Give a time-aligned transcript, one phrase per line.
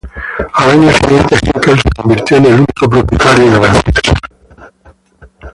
[0.55, 4.13] Al año siguiente, Henkel se convirtió en el único propietario de la empresa.